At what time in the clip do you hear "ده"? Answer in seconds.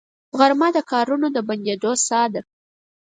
2.33-2.41